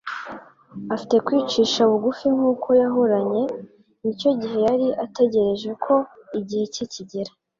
[0.93, 3.43] Afite kwicisha bugufi nk’uko yahoranye,
[4.01, 5.95] n’icyo gihe yari ategereje ko
[6.39, 7.31] igihe cye kigera.